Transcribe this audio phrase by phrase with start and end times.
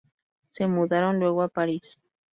[0.49, 1.99] Se mudaron luego a París.